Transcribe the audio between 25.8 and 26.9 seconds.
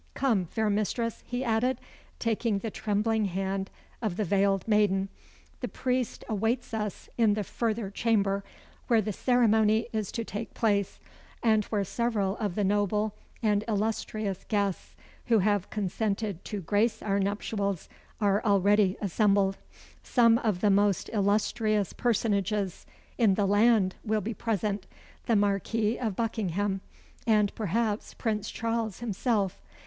of Buckingham,